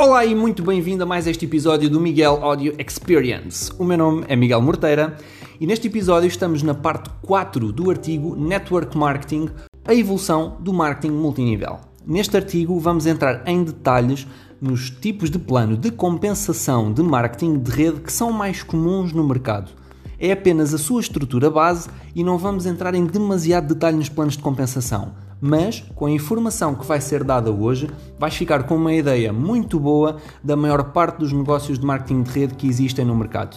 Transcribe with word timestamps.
Olá 0.00 0.24
e 0.24 0.32
muito 0.32 0.62
bem-vindo 0.62 1.02
a 1.02 1.06
mais 1.06 1.26
este 1.26 1.44
episódio 1.44 1.90
do 1.90 1.98
Miguel 1.98 2.38
Audio 2.40 2.72
Experience. 2.78 3.72
O 3.76 3.84
meu 3.84 3.98
nome 3.98 4.24
é 4.28 4.36
Miguel 4.36 4.62
Morteira 4.62 5.16
e 5.58 5.66
neste 5.66 5.88
episódio 5.88 6.28
estamos 6.28 6.62
na 6.62 6.72
parte 6.72 7.10
4 7.22 7.72
do 7.72 7.90
artigo 7.90 8.36
Network 8.36 8.96
Marketing, 8.96 9.50
a 9.84 9.92
evolução 9.92 10.56
do 10.60 10.72
marketing 10.72 11.14
multinível. 11.14 11.80
Neste 12.06 12.36
artigo 12.36 12.78
vamos 12.78 13.06
entrar 13.06 13.42
em 13.44 13.64
detalhes 13.64 14.24
nos 14.60 14.88
tipos 14.88 15.32
de 15.32 15.38
plano 15.40 15.76
de 15.76 15.90
compensação 15.90 16.92
de 16.92 17.02
marketing 17.02 17.58
de 17.58 17.72
rede 17.72 18.00
que 18.00 18.12
são 18.12 18.30
mais 18.30 18.62
comuns 18.62 19.12
no 19.12 19.26
mercado. 19.26 19.72
É 20.16 20.30
apenas 20.30 20.72
a 20.72 20.78
sua 20.78 21.00
estrutura 21.00 21.50
base 21.50 21.88
e 22.14 22.22
não 22.22 22.38
vamos 22.38 22.66
entrar 22.66 22.94
em 22.94 23.04
demasiado 23.04 23.74
detalhe 23.74 23.96
nos 23.96 24.08
planos 24.08 24.36
de 24.36 24.44
compensação 24.44 25.12
mas 25.40 25.80
com 25.94 26.06
a 26.06 26.10
informação 26.10 26.74
que 26.74 26.86
vai 26.86 27.00
ser 27.00 27.24
dada 27.24 27.50
hoje, 27.50 27.90
vais 28.18 28.34
ficar 28.34 28.64
com 28.64 28.76
uma 28.76 28.92
ideia 28.92 29.32
muito 29.32 29.78
boa 29.78 30.16
da 30.42 30.56
maior 30.56 30.92
parte 30.92 31.18
dos 31.18 31.32
negócios 31.32 31.78
de 31.78 31.86
marketing 31.86 32.22
de 32.22 32.30
rede 32.30 32.54
que 32.54 32.66
existem 32.66 33.04
no 33.04 33.14
mercado. 33.14 33.56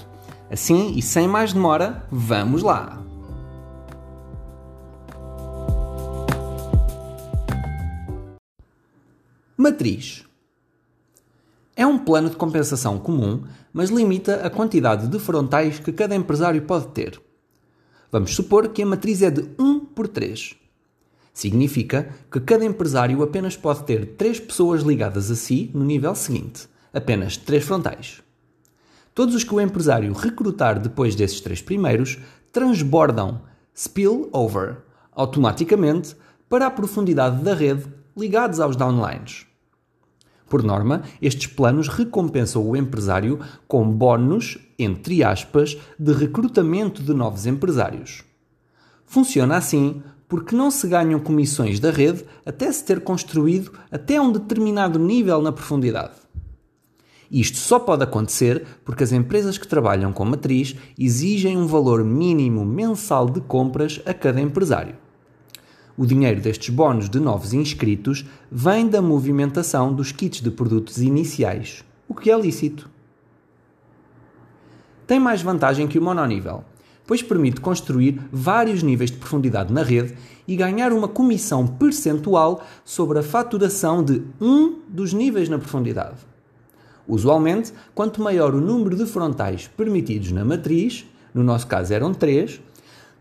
Assim, 0.49 0.93
e 0.95 1.01
sem 1.01 1.27
mais 1.27 1.53
demora, 1.53 2.05
vamos 2.11 2.61
lá! 2.61 3.01
Matriz 9.57 10.25
é 11.75 11.85
um 11.85 11.97
plano 11.97 12.29
de 12.29 12.35
compensação 12.35 12.99
comum, 12.99 13.43
mas 13.71 13.89
limita 13.89 14.45
a 14.45 14.49
quantidade 14.49 15.07
de 15.07 15.17
frontais 15.19 15.79
que 15.79 15.91
cada 15.91 16.15
empresário 16.15 16.61
pode 16.63 16.87
ter. 16.89 17.21
Vamos 18.11 18.35
supor 18.35 18.69
que 18.69 18.81
a 18.81 18.85
matriz 18.85 19.21
é 19.21 19.31
de 19.31 19.49
1 19.57 19.79
por 19.85 20.07
3. 20.07 20.60
Significa 21.33 22.09
que 22.29 22.39
cada 22.39 22.65
empresário 22.65 23.23
apenas 23.23 23.55
pode 23.55 23.83
ter 23.83 24.15
três 24.15 24.39
pessoas 24.39 24.81
ligadas 24.81 25.31
a 25.31 25.35
si 25.35 25.71
no 25.73 25.85
nível 25.85 26.13
seguinte, 26.13 26.67
apenas 26.93 27.37
três 27.37 27.63
frontais. 27.63 28.21
Todos 29.13 29.35
os 29.35 29.43
que 29.43 29.53
o 29.53 29.61
empresário 29.61 30.13
recrutar 30.13 30.79
depois 30.79 31.15
desses 31.15 31.41
três 31.41 31.61
primeiros 31.61 32.17
transbordam 32.51 33.41
spill 33.73 34.29
over 34.31 34.77
automaticamente 35.11 36.15
para 36.49 36.67
a 36.67 36.71
profundidade 36.71 37.41
da 37.43 37.53
rede 37.53 37.85
ligados 38.15 38.59
aos 38.59 38.75
downlines. 38.75 39.45
Por 40.49 40.63
norma, 40.63 41.03
estes 41.21 41.47
planos 41.47 41.87
recompensam 41.87 42.67
o 42.67 42.75
empresário 42.75 43.39
com 43.69 43.89
bónus, 43.89 44.57
entre 44.77 45.23
aspas, 45.23 45.77
de 45.97 46.11
recrutamento 46.11 47.01
de 47.01 47.13
novos 47.13 47.45
empresários. 47.45 48.25
Funciona 49.05 49.55
assim 49.55 50.03
porque 50.31 50.55
não 50.55 50.71
se 50.71 50.87
ganham 50.87 51.19
comissões 51.19 51.77
da 51.77 51.91
rede 51.91 52.23
até 52.45 52.71
se 52.71 52.85
ter 52.85 53.01
construído 53.01 53.73
até 53.91 54.21
um 54.21 54.31
determinado 54.31 54.97
nível 54.97 55.41
na 55.41 55.51
profundidade. 55.51 56.13
Isto 57.29 57.57
só 57.57 57.77
pode 57.77 58.05
acontecer 58.05 58.65
porque 58.85 59.03
as 59.03 59.11
empresas 59.11 59.57
que 59.57 59.67
trabalham 59.67 60.13
com 60.13 60.23
matriz 60.23 60.73
exigem 60.97 61.57
um 61.57 61.67
valor 61.67 62.05
mínimo 62.05 62.63
mensal 62.63 63.29
de 63.29 63.41
compras 63.41 64.01
a 64.05 64.13
cada 64.13 64.39
empresário. 64.39 64.95
O 65.97 66.05
dinheiro 66.05 66.39
destes 66.39 66.73
bónus 66.73 67.09
de 67.09 67.19
novos 67.19 67.51
inscritos 67.53 68.25
vem 68.49 68.87
da 68.87 69.01
movimentação 69.01 69.93
dos 69.93 70.13
kits 70.13 70.39
de 70.39 70.49
produtos 70.49 71.01
iniciais, 71.01 71.83
o 72.07 72.15
que 72.15 72.31
é 72.31 72.39
lícito. 72.39 72.89
Tem 75.05 75.19
mais 75.19 75.41
vantagem 75.41 75.89
que 75.89 75.99
o 75.99 76.01
mononível, 76.01 76.63
pois 77.05 77.21
permite 77.21 77.61
construir 77.61 78.21
vários 78.31 78.83
níveis 78.83 79.11
de 79.11 79.17
profundidade 79.17 79.73
na 79.73 79.83
rede 79.83 80.15
e 80.47 80.55
ganhar 80.55 80.91
uma 80.93 81.07
comissão 81.07 81.67
percentual 81.67 82.63
sobre 82.83 83.19
a 83.19 83.23
faturação 83.23 84.03
de 84.03 84.21
um 84.39 84.79
dos 84.87 85.13
níveis 85.13 85.49
na 85.49 85.57
profundidade. 85.57 86.17
Usualmente, 87.07 87.73
quanto 87.93 88.21
maior 88.21 88.53
o 88.53 88.61
número 88.61 88.95
de 88.95 89.05
frontais 89.05 89.67
permitidos 89.67 90.31
na 90.31 90.45
matriz, 90.45 91.05
no 91.33 91.43
nosso 91.43 91.67
caso 91.67 91.93
eram 91.93 92.13
3, 92.13 92.61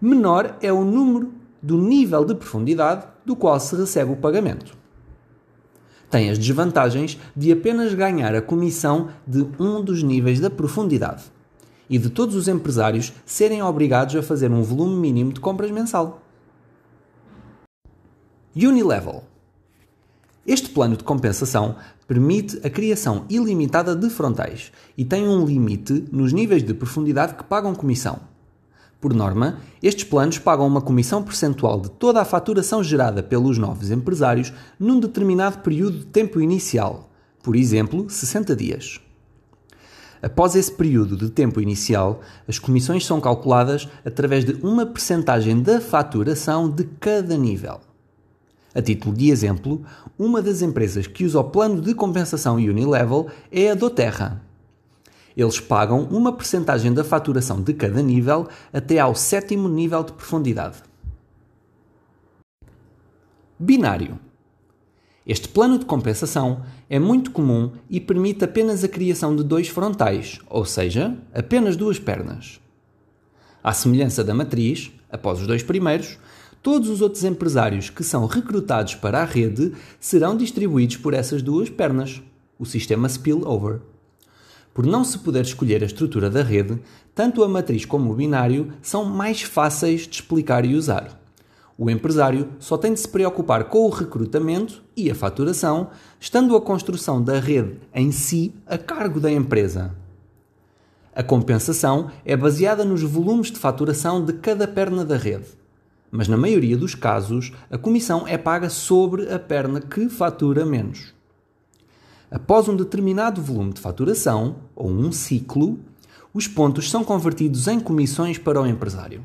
menor 0.00 0.56
é 0.60 0.72
o 0.72 0.84
número 0.84 1.32
do 1.62 1.76
nível 1.76 2.24
de 2.24 2.34
profundidade 2.34 3.06
do 3.24 3.36
qual 3.36 3.58
se 3.58 3.74
recebe 3.76 4.12
o 4.12 4.16
pagamento. 4.16 4.78
Tem 6.10 6.30
as 6.30 6.38
desvantagens 6.38 7.18
de 7.36 7.52
apenas 7.52 7.94
ganhar 7.94 8.34
a 8.34 8.42
comissão 8.42 9.08
de 9.26 9.46
um 9.58 9.82
dos 9.82 10.02
níveis 10.02 10.40
da 10.40 10.50
profundidade 10.50 11.24
e 11.90 11.98
de 11.98 12.08
todos 12.08 12.36
os 12.36 12.46
empresários 12.46 13.12
serem 13.26 13.60
obrigados 13.62 14.14
a 14.14 14.22
fazer 14.22 14.52
um 14.52 14.62
volume 14.62 14.96
mínimo 14.96 15.32
de 15.32 15.40
compras 15.40 15.72
mensal. 15.72 16.22
Unilevel. 18.54 19.24
Este 20.46 20.70
plano 20.70 20.96
de 20.96 21.04
compensação 21.04 21.76
permite 22.06 22.64
a 22.66 22.70
criação 22.70 23.24
ilimitada 23.28 23.94
de 23.94 24.08
frontais 24.08 24.72
e 24.96 25.04
tem 25.04 25.28
um 25.28 25.44
limite 25.44 26.06
nos 26.10 26.32
níveis 26.32 26.62
de 26.62 26.72
profundidade 26.72 27.34
que 27.34 27.44
pagam 27.44 27.74
comissão. 27.74 28.20
Por 29.00 29.14
norma, 29.14 29.58
estes 29.82 30.04
planos 30.04 30.38
pagam 30.38 30.66
uma 30.66 30.80
comissão 30.80 31.22
percentual 31.22 31.80
de 31.80 31.90
toda 31.90 32.20
a 32.20 32.24
faturação 32.24 32.84
gerada 32.84 33.22
pelos 33.22 33.58
novos 33.58 33.90
empresários 33.90 34.52
num 34.78 35.00
determinado 35.00 35.58
período 35.58 35.98
de 35.98 36.06
tempo 36.06 36.40
inicial, 36.40 37.10
por 37.42 37.56
exemplo, 37.56 38.08
60 38.10 38.54
dias. 38.54 39.00
Após 40.22 40.54
esse 40.54 40.70
período 40.70 41.16
de 41.16 41.30
tempo 41.30 41.60
inicial, 41.60 42.20
as 42.46 42.58
comissões 42.58 43.06
são 43.06 43.20
calculadas 43.20 43.88
através 44.04 44.44
de 44.44 44.52
uma 44.62 44.84
percentagem 44.84 45.62
da 45.62 45.80
faturação 45.80 46.68
de 46.68 46.84
cada 47.00 47.36
nível. 47.36 47.80
A 48.74 48.82
título 48.82 49.16
de 49.16 49.30
exemplo, 49.30 49.82
uma 50.18 50.42
das 50.42 50.62
empresas 50.62 51.06
que 51.06 51.24
usa 51.24 51.40
o 51.40 51.44
plano 51.44 51.80
de 51.80 51.94
compensação 51.94 52.56
Unilevel 52.56 53.28
é 53.50 53.70
a 53.70 53.74
Doterra. 53.74 54.42
Eles 55.36 55.58
pagam 55.58 56.04
uma 56.04 56.32
percentagem 56.32 56.92
da 56.92 57.02
faturação 57.02 57.62
de 57.62 57.72
cada 57.72 58.02
nível 58.02 58.46
até 58.72 58.98
ao 58.98 59.14
sétimo 59.14 59.68
nível 59.68 60.04
de 60.04 60.12
profundidade. 60.12 60.82
Binário 63.58 64.18
este 65.30 65.46
plano 65.46 65.78
de 65.78 65.84
compensação 65.84 66.62
é 66.88 66.98
muito 66.98 67.30
comum 67.30 67.70
e 67.88 68.00
permite 68.00 68.42
apenas 68.42 68.82
a 68.82 68.88
criação 68.88 69.36
de 69.36 69.44
dois 69.44 69.68
frontais, 69.68 70.40
ou 70.48 70.64
seja, 70.64 71.16
apenas 71.32 71.76
duas 71.76 72.00
pernas. 72.00 72.60
À 73.62 73.72
semelhança 73.72 74.24
da 74.24 74.34
matriz, 74.34 74.90
após 75.08 75.40
os 75.40 75.46
dois 75.46 75.62
primeiros, 75.62 76.18
todos 76.60 76.88
os 76.88 77.00
outros 77.00 77.22
empresários 77.22 77.90
que 77.90 78.02
são 78.02 78.26
recrutados 78.26 78.96
para 78.96 79.22
a 79.22 79.24
rede 79.24 79.72
serão 80.00 80.36
distribuídos 80.36 80.96
por 80.96 81.14
essas 81.14 81.42
duas 81.42 81.70
pernas, 81.70 82.20
o 82.58 82.66
sistema 82.66 83.08
spillover. 83.08 83.82
Por 84.74 84.84
não 84.84 85.04
se 85.04 85.16
poder 85.20 85.42
escolher 85.42 85.84
a 85.84 85.86
estrutura 85.86 86.28
da 86.28 86.42
rede, 86.42 86.76
tanto 87.14 87.44
a 87.44 87.48
matriz 87.48 87.84
como 87.84 88.10
o 88.10 88.16
binário 88.16 88.72
são 88.82 89.04
mais 89.04 89.42
fáceis 89.42 90.08
de 90.08 90.16
explicar 90.16 90.64
e 90.64 90.74
usar. 90.74 91.19
O 91.82 91.88
empresário 91.88 92.46
só 92.58 92.76
tem 92.76 92.92
de 92.92 93.00
se 93.00 93.08
preocupar 93.08 93.64
com 93.64 93.86
o 93.86 93.88
recrutamento 93.88 94.82
e 94.94 95.10
a 95.10 95.14
faturação, 95.14 95.88
estando 96.20 96.54
a 96.54 96.60
construção 96.60 97.22
da 97.22 97.40
rede 97.40 97.80
em 97.94 98.12
si 98.12 98.52
a 98.66 98.76
cargo 98.76 99.18
da 99.18 99.32
empresa. 99.32 99.96
A 101.14 101.22
compensação 101.22 102.10
é 102.22 102.36
baseada 102.36 102.84
nos 102.84 103.02
volumes 103.02 103.50
de 103.50 103.58
faturação 103.58 104.22
de 104.22 104.34
cada 104.34 104.68
perna 104.68 105.06
da 105.06 105.16
rede, 105.16 105.46
mas 106.10 106.28
na 106.28 106.36
maioria 106.36 106.76
dos 106.76 106.94
casos 106.94 107.50
a 107.70 107.78
comissão 107.78 108.28
é 108.28 108.36
paga 108.36 108.68
sobre 108.68 109.32
a 109.32 109.38
perna 109.38 109.80
que 109.80 110.06
fatura 110.10 110.66
menos. 110.66 111.14
Após 112.30 112.68
um 112.68 112.76
determinado 112.76 113.40
volume 113.40 113.72
de 113.72 113.80
faturação, 113.80 114.56
ou 114.76 114.90
um 114.90 115.10
ciclo, 115.10 115.78
os 116.34 116.46
pontos 116.46 116.90
são 116.90 117.02
convertidos 117.02 117.66
em 117.68 117.80
comissões 117.80 118.36
para 118.36 118.60
o 118.60 118.66
empresário. 118.66 119.24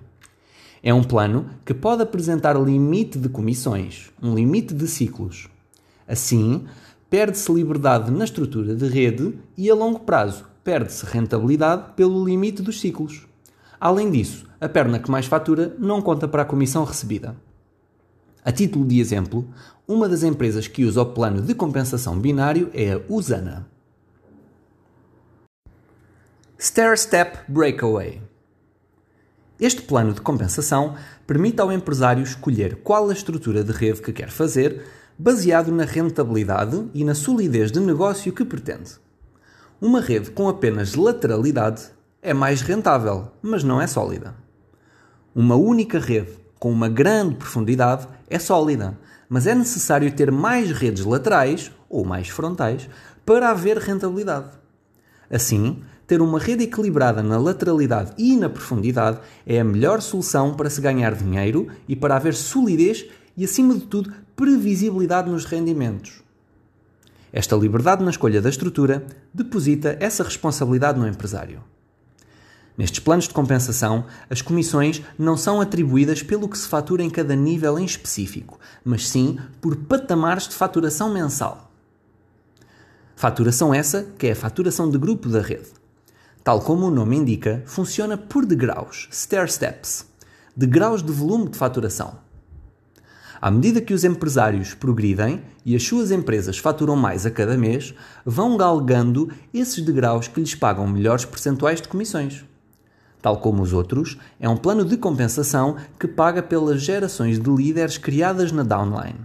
É 0.87 0.93
um 0.93 1.01
plano 1.01 1.49
que 1.65 1.73
pode 1.73 2.03
apresentar 2.03 2.55
limite 2.61 3.17
de 3.17 3.27
comissões, 3.27 4.11
um 4.21 4.35
limite 4.35 4.71
de 4.71 4.87
ciclos. 4.87 5.49
Assim, 6.07 6.63
perde-se 7.09 7.51
liberdade 7.51 8.11
na 8.11 8.23
estrutura 8.23 8.75
de 8.75 8.87
rede 8.87 9.33
e, 9.57 9.67
a 9.67 9.73
longo 9.73 10.01
prazo, 10.01 10.45
perde-se 10.63 11.03
rentabilidade 11.07 11.93
pelo 11.95 12.23
limite 12.23 12.61
dos 12.61 12.79
ciclos. 12.79 13.25
Além 13.79 14.11
disso, 14.11 14.47
a 14.61 14.69
perna 14.69 14.99
que 14.99 15.09
mais 15.09 15.25
fatura 15.25 15.75
não 15.79 16.03
conta 16.03 16.27
para 16.27 16.43
a 16.43 16.45
comissão 16.45 16.83
recebida. 16.83 17.35
A 18.43 18.51
título 18.51 18.85
de 18.85 18.99
exemplo, 18.99 19.43
uma 19.87 20.07
das 20.07 20.21
empresas 20.21 20.67
que 20.67 20.85
usa 20.85 21.01
o 21.01 21.07
plano 21.07 21.41
de 21.41 21.55
compensação 21.55 22.19
binário 22.19 22.69
é 22.75 22.93
a 22.93 23.01
Usana. 23.09 23.67
Stair 26.59 26.95
Step 26.95 27.39
Breakaway 27.51 28.21
este 29.59 29.81
plano 29.81 30.13
de 30.13 30.21
compensação 30.21 30.95
permite 31.25 31.61
ao 31.61 31.71
empresário 31.71 32.23
escolher 32.23 32.77
qual 32.83 33.09
a 33.09 33.13
estrutura 33.13 33.63
de 33.63 33.71
rede 33.71 34.01
que 34.01 34.11
quer 34.11 34.29
fazer, 34.29 34.83
baseado 35.17 35.71
na 35.71 35.85
rentabilidade 35.85 36.85
e 36.93 37.03
na 37.03 37.15
solidez 37.15 37.71
de 37.71 37.79
negócio 37.79 38.33
que 38.33 38.43
pretende. 38.43 38.91
Uma 39.79 40.01
rede 40.01 40.31
com 40.31 40.49
apenas 40.49 40.95
lateralidade 40.95 41.83
é 42.21 42.33
mais 42.33 42.61
rentável, 42.61 43.31
mas 43.41 43.63
não 43.63 43.81
é 43.81 43.87
sólida. 43.87 44.35
Uma 45.33 45.55
única 45.55 45.99
rede 45.99 46.31
com 46.59 46.71
uma 46.71 46.89
grande 46.89 47.35
profundidade 47.35 48.07
é 48.29 48.39
sólida, 48.39 48.97
mas 49.29 49.47
é 49.47 49.55
necessário 49.55 50.11
ter 50.11 50.31
mais 50.31 50.71
redes 50.71 51.05
laterais, 51.05 51.71
ou 51.89 52.03
mais 52.03 52.27
frontais, 52.27 52.89
para 53.25 53.49
haver 53.49 53.77
rentabilidade. 53.77 54.49
Assim, 55.29 55.81
ter 56.07 56.21
uma 56.21 56.39
rede 56.39 56.63
equilibrada 56.63 57.23
na 57.23 57.37
lateralidade 57.37 58.11
e 58.17 58.35
na 58.35 58.49
profundidade 58.49 59.19
é 59.45 59.59
a 59.59 59.63
melhor 59.63 60.01
solução 60.01 60.53
para 60.53 60.69
se 60.69 60.81
ganhar 60.81 61.15
dinheiro 61.15 61.67
e 61.87 61.95
para 61.95 62.15
haver 62.15 62.33
solidez 62.33 63.05
e, 63.35 63.43
acima 63.43 63.73
de 63.73 63.81
tudo, 63.81 64.13
previsibilidade 64.35 65.29
nos 65.29 65.45
rendimentos. 65.45 66.21
Esta 67.33 67.55
liberdade 67.55 68.03
na 68.03 68.11
escolha 68.11 68.41
da 68.41 68.49
estrutura 68.49 69.05
deposita 69.33 69.97
essa 69.99 70.23
responsabilidade 70.23 70.99
no 70.99 71.07
empresário. 71.07 71.61
Nestes 72.77 72.99
planos 72.99 73.27
de 73.27 73.33
compensação, 73.33 74.05
as 74.29 74.41
comissões 74.41 75.01
não 75.17 75.37
são 75.37 75.61
atribuídas 75.61 76.21
pelo 76.21 76.49
que 76.49 76.57
se 76.57 76.67
fatura 76.67 77.03
em 77.03 77.09
cada 77.09 77.35
nível 77.35 77.79
em 77.79 77.85
específico, 77.85 78.59
mas 78.83 79.07
sim 79.07 79.37
por 79.61 79.75
patamares 79.75 80.47
de 80.47 80.55
faturação 80.55 81.11
mensal. 81.11 81.71
Faturação 83.15 83.73
essa 83.73 84.03
que 84.17 84.27
é 84.27 84.31
a 84.31 84.35
faturação 84.35 84.89
de 84.89 84.97
grupo 84.97 85.29
da 85.29 85.41
rede. 85.41 85.67
Tal 86.45 86.61
como 86.61 86.85
o 86.85 86.91
nome 86.91 87.17
indica, 87.17 87.63
funciona 87.65 88.15
por 88.15 88.45
degraus, 88.45 89.09
stair 89.11 89.51
steps, 89.51 90.05
degraus 90.55 91.01
de 91.01 91.11
volume 91.11 91.49
de 91.49 91.57
faturação. 91.57 92.19
À 93.41 93.49
medida 93.49 93.81
que 93.81 93.95
os 93.95 94.03
empresários 94.03 94.75
progridem 94.75 95.41
e 95.65 95.75
as 95.75 95.81
suas 95.81 96.11
empresas 96.11 96.59
faturam 96.59 96.95
mais 96.95 97.25
a 97.25 97.31
cada 97.31 97.57
mês, 97.57 97.95
vão 98.23 98.57
galgando 98.57 99.27
esses 99.51 99.83
degraus 99.83 100.27
que 100.27 100.39
lhes 100.39 100.53
pagam 100.53 100.87
melhores 100.87 101.25
percentuais 101.25 101.81
de 101.81 101.87
comissões. 101.87 102.45
Tal 103.23 103.37
como 103.37 103.63
os 103.63 103.73
outros, 103.73 104.15
é 104.39 104.47
um 104.47 104.55
plano 104.55 104.85
de 104.85 104.97
compensação 104.97 105.77
que 105.99 106.07
paga 106.07 106.43
pelas 106.43 106.79
gerações 106.79 107.39
de 107.39 107.49
líderes 107.49 107.97
criadas 107.97 108.51
na 108.51 108.61
downline. 108.61 109.19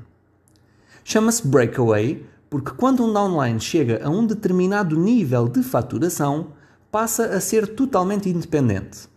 Chama-se 1.04 1.46
breakaway 1.46 2.24
porque 2.48 2.70
quando 2.70 3.04
um 3.04 3.12
downline 3.12 3.60
chega 3.60 4.00
a 4.02 4.08
um 4.08 4.26
determinado 4.26 4.96
nível 4.98 5.48
de 5.48 5.62
faturação, 5.62 6.58
passa 6.90 7.26
a 7.26 7.40
ser 7.40 7.66
totalmente 7.68 8.28
independente. 8.28 9.08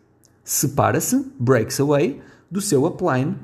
Separa-se, 0.43 1.31
breaks 1.39 1.79
away, 1.79 2.21
do 2.49 2.61
seu 2.61 2.85
upline 2.85 3.35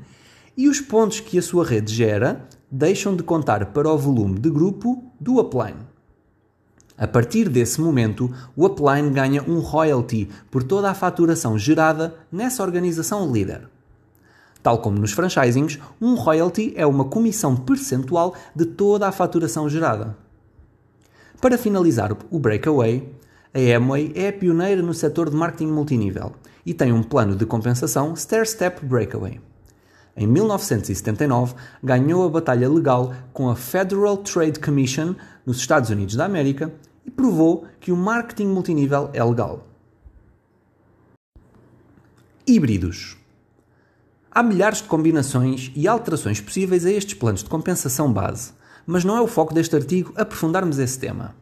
e 0.55 0.67
os 0.67 0.79
pontos 0.79 1.19
que 1.19 1.39
a 1.39 1.41
sua 1.41 1.65
rede 1.65 1.93
gera 1.93 2.47
deixam 2.69 3.15
de 3.15 3.23
contar 3.23 3.65
para 3.67 3.89
o 3.89 3.97
volume 3.97 4.39
de 4.39 4.49
grupo 4.49 5.03
do 5.19 5.39
upline. 5.39 5.87
A 6.95 7.07
partir 7.07 7.47
desse 7.47 7.79
momento, 7.79 8.29
o 8.55 8.65
upline 8.65 9.09
ganha 9.09 9.41
um 9.41 9.59
royalty 9.59 10.29
por 10.51 10.61
toda 10.61 10.91
a 10.91 10.93
faturação 10.93 11.57
gerada 11.57 12.13
nessa 12.31 12.61
organização 12.61 13.31
líder. 13.31 13.69
Tal 14.61 14.79
como 14.79 14.99
nos 14.99 15.13
franchisings, 15.13 15.79
um 16.01 16.15
royalty 16.15 16.73
é 16.75 16.85
uma 16.85 17.05
comissão 17.05 17.55
percentual 17.55 18.35
de 18.53 18.65
toda 18.65 19.07
a 19.07 19.11
faturação 19.13 19.69
gerada. 19.69 20.17
Para 21.39 21.57
finalizar 21.57 22.11
o 22.29 22.37
breakaway, 22.37 23.09
a 23.53 23.77
Amway 23.77 24.11
é 24.15 24.29
a 24.29 24.33
pioneira 24.33 24.81
no 24.81 24.93
setor 24.93 25.29
de 25.29 25.35
marketing 25.35 25.71
multinível 25.71 26.33
e 26.63 26.73
tem 26.73 26.93
um 26.93 27.01
plano 27.01 27.35
de 27.35 27.47
compensação 27.47 28.15
Stair 28.15 28.47
Step 28.47 28.85
Breakaway. 28.85 29.41
Em 30.15 30.27
1979, 30.27 31.55
ganhou 31.83 32.25
a 32.25 32.29
batalha 32.29 32.69
legal 32.69 33.13
com 33.33 33.49
a 33.49 33.55
Federal 33.55 34.17
Trade 34.17 34.59
Commission 34.59 35.15
nos 35.45 35.57
Estados 35.57 35.89
Unidos 35.89 36.15
da 36.15 36.25
América 36.25 36.71
e 37.05 37.09
provou 37.09 37.65
que 37.79 37.91
o 37.91 37.97
marketing 37.97 38.47
multinível 38.47 39.09
é 39.13 39.23
legal. 39.23 39.65
Híbridos. 42.45 43.17
Há 44.31 44.43
milhares 44.43 44.79
de 44.79 44.87
combinações 44.87 45.71
e 45.75 45.87
alterações 45.87 46.39
possíveis 46.39 46.85
a 46.85 46.91
estes 46.91 47.15
planos 47.15 47.43
de 47.43 47.49
compensação 47.49 48.13
base, 48.13 48.53
mas 48.85 49.03
não 49.03 49.17
é 49.17 49.21
o 49.21 49.27
foco 49.27 49.53
deste 49.55 49.75
artigo 49.75 50.13
aprofundarmos 50.15 50.77
esse 50.77 50.99
tema. 50.99 51.33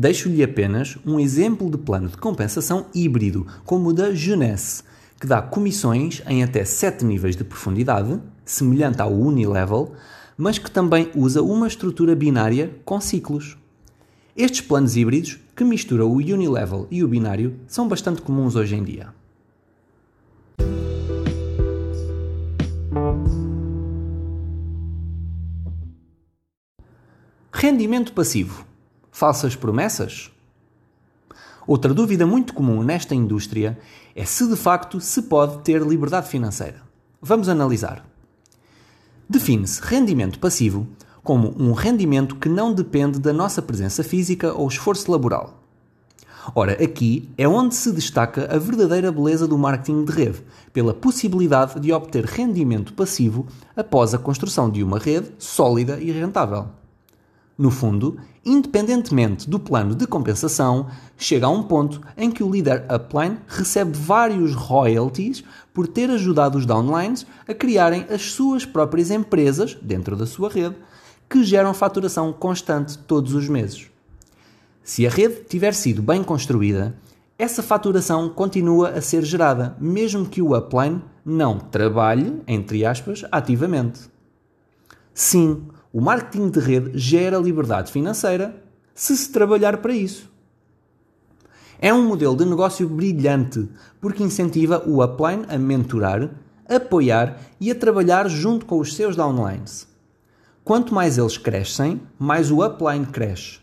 Deixo-lhe 0.00 0.42
apenas 0.42 0.96
um 1.04 1.20
exemplo 1.20 1.70
de 1.70 1.76
plano 1.76 2.08
de 2.08 2.16
compensação 2.16 2.86
híbrido, 2.94 3.46
como 3.66 3.90
o 3.90 3.92
da 3.92 4.14
Jeunesse, 4.14 4.82
que 5.20 5.26
dá 5.26 5.42
comissões 5.42 6.22
em 6.26 6.42
até 6.42 6.64
7 6.64 7.04
níveis 7.04 7.36
de 7.36 7.44
profundidade, 7.44 8.18
semelhante 8.42 9.02
ao 9.02 9.12
Unilevel, 9.12 9.92
mas 10.38 10.56
que 10.56 10.70
também 10.70 11.10
usa 11.14 11.42
uma 11.42 11.68
estrutura 11.68 12.16
binária 12.16 12.74
com 12.82 12.98
ciclos. 12.98 13.58
Estes 14.34 14.62
planos 14.62 14.96
híbridos, 14.96 15.38
que 15.54 15.64
misturam 15.64 16.06
o 16.06 16.14
unilevel 16.14 16.88
e 16.90 17.04
o 17.04 17.08
binário, 17.08 17.60
são 17.68 17.86
bastante 17.86 18.22
comuns 18.22 18.56
hoje 18.56 18.76
em 18.76 18.82
dia. 18.82 19.08
Rendimento 27.52 28.14
passivo. 28.14 28.69
Falsas 29.20 29.54
promessas? 29.54 30.30
Outra 31.66 31.92
dúvida 31.92 32.24
muito 32.24 32.54
comum 32.54 32.82
nesta 32.82 33.14
indústria 33.14 33.78
é 34.16 34.24
se 34.24 34.48
de 34.48 34.56
facto 34.56 34.98
se 34.98 35.20
pode 35.20 35.58
ter 35.58 35.82
liberdade 35.82 36.26
financeira. 36.26 36.80
Vamos 37.20 37.46
analisar. 37.46 38.02
Define-se 39.28 39.82
rendimento 39.82 40.38
passivo 40.38 40.88
como 41.22 41.54
um 41.62 41.74
rendimento 41.74 42.36
que 42.36 42.48
não 42.48 42.72
depende 42.72 43.18
da 43.18 43.30
nossa 43.30 43.60
presença 43.60 44.02
física 44.02 44.54
ou 44.54 44.66
esforço 44.66 45.12
laboral. 45.12 45.62
Ora, 46.54 46.82
aqui 46.82 47.28
é 47.36 47.46
onde 47.46 47.74
se 47.74 47.92
destaca 47.92 48.48
a 48.50 48.56
verdadeira 48.56 49.12
beleza 49.12 49.46
do 49.46 49.58
marketing 49.58 50.02
de 50.06 50.12
rede, 50.12 50.42
pela 50.72 50.94
possibilidade 50.94 51.78
de 51.78 51.92
obter 51.92 52.24
rendimento 52.24 52.94
passivo 52.94 53.46
após 53.76 54.14
a 54.14 54.18
construção 54.18 54.70
de 54.70 54.82
uma 54.82 54.98
rede 54.98 55.30
sólida 55.38 56.00
e 56.00 56.10
rentável. 56.10 56.79
No 57.60 57.70
fundo, 57.70 58.16
independentemente 58.42 59.46
do 59.46 59.60
plano 59.60 59.94
de 59.94 60.06
compensação, 60.06 60.86
chega 61.18 61.44
a 61.44 61.50
um 61.50 61.62
ponto 61.62 62.00
em 62.16 62.30
que 62.30 62.42
o 62.42 62.50
líder 62.50 62.86
upline 62.90 63.36
recebe 63.46 63.92
vários 63.92 64.54
royalties 64.54 65.44
por 65.74 65.86
ter 65.86 66.08
ajudado 66.08 66.56
os 66.56 66.64
downlines 66.64 67.26
a 67.46 67.52
criarem 67.52 68.06
as 68.08 68.32
suas 68.32 68.64
próprias 68.64 69.10
empresas 69.10 69.76
dentro 69.82 70.16
da 70.16 70.24
sua 70.24 70.48
rede 70.48 70.74
que 71.28 71.44
geram 71.44 71.74
faturação 71.74 72.32
constante 72.32 72.96
todos 72.96 73.34
os 73.34 73.46
meses. 73.46 73.90
Se 74.82 75.06
a 75.06 75.10
rede 75.10 75.44
tiver 75.46 75.74
sido 75.74 76.00
bem 76.00 76.24
construída, 76.24 76.96
essa 77.38 77.62
faturação 77.62 78.30
continua 78.30 78.88
a 78.88 79.02
ser 79.02 79.22
gerada, 79.22 79.76
mesmo 79.78 80.24
que 80.24 80.40
o 80.40 80.56
upline 80.56 81.02
não 81.22 81.58
trabalhe, 81.58 82.40
entre 82.48 82.86
aspas, 82.86 83.22
ativamente. 83.30 84.08
Sim, 85.12 85.66
o 85.92 86.00
marketing 86.00 86.50
de 86.50 86.60
rede 86.60 86.98
gera 86.98 87.38
liberdade 87.38 87.90
financeira 87.90 88.62
se 88.94 89.16
se 89.16 89.30
trabalhar 89.32 89.78
para 89.78 89.92
isso. 89.92 90.30
É 91.78 91.92
um 91.92 92.06
modelo 92.06 92.36
de 92.36 92.44
negócio 92.44 92.88
brilhante 92.88 93.68
porque 94.00 94.22
incentiva 94.22 94.82
o 94.86 95.02
upline 95.02 95.46
a 95.48 95.58
mentorar, 95.58 96.30
apoiar 96.68 97.40
e 97.58 97.70
a 97.70 97.74
trabalhar 97.74 98.28
junto 98.28 98.66
com 98.66 98.78
os 98.78 98.94
seus 98.94 99.16
downlines. 99.16 99.88
Quanto 100.62 100.94
mais 100.94 101.16
eles 101.16 101.38
crescem, 101.38 102.00
mais 102.18 102.50
o 102.50 102.64
upline 102.64 103.06
cresce. 103.06 103.58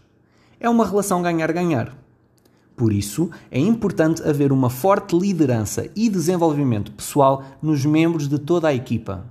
É 0.59 0.67
uma 0.67 0.85
relação 0.85 1.21
ganhar-ganhar. 1.21 1.95
Por 2.75 2.91
isso, 2.91 3.29
é 3.49 3.59
importante 3.59 4.27
haver 4.27 4.51
uma 4.51 4.69
forte 4.69 5.17
liderança 5.17 5.89
e 5.95 6.09
desenvolvimento 6.09 6.91
pessoal 6.91 7.43
nos 7.61 7.85
membros 7.85 8.27
de 8.27 8.39
toda 8.39 8.67
a 8.67 8.73
equipa. 8.73 9.25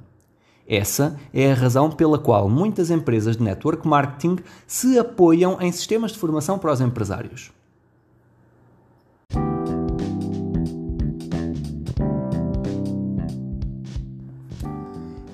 Essa 0.68 1.16
é 1.32 1.52
a 1.52 1.54
razão 1.54 1.90
pela 1.90 2.18
qual 2.18 2.48
muitas 2.48 2.90
empresas 2.90 3.36
de 3.36 3.42
network 3.42 3.86
marketing 3.86 4.38
se 4.66 4.98
apoiam 4.98 5.58
em 5.60 5.70
sistemas 5.70 6.10
de 6.10 6.18
formação 6.18 6.58
para 6.58 6.72
os 6.72 6.80
empresários. 6.80 7.52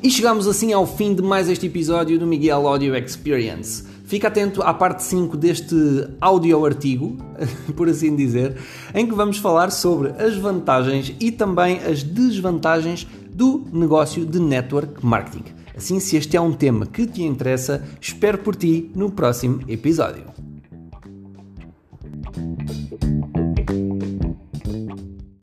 E 0.02 0.10
chegamos 0.10 0.48
assim 0.48 0.72
ao 0.72 0.84
fim 0.84 1.14
de 1.14 1.22
mais 1.22 1.48
este 1.48 1.66
episódio 1.66 2.18
do 2.18 2.26
Miguel 2.26 2.66
Audio 2.66 2.94
Experience. 2.96 3.84
Fica 4.04 4.28
atento 4.28 4.60
à 4.60 4.74
parte 4.74 5.02
5 5.04 5.36
deste 5.38 5.74
áudio 6.20 6.66
artigo, 6.66 7.16
por 7.74 7.88
assim 7.88 8.14
dizer, 8.14 8.56
em 8.92 9.06
que 9.06 9.14
vamos 9.14 9.38
falar 9.38 9.70
sobre 9.70 10.10
as 10.22 10.36
vantagens 10.36 11.14
e 11.18 11.30
também 11.30 11.78
as 11.78 12.02
desvantagens 12.02 13.06
do 13.34 13.64
negócio 13.72 14.24
de 14.24 14.38
network 14.38 15.04
marketing. 15.04 15.44
Assim, 15.76 15.98
se 15.98 16.16
este 16.16 16.36
é 16.36 16.40
um 16.40 16.52
tema 16.52 16.86
que 16.86 17.06
te 17.06 17.22
interessa, 17.22 17.82
espero 18.00 18.38
por 18.38 18.54
ti 18.54 18.90
no 18.94 19.10
próximo 19.10 19.60
episódio. 19.68 20.41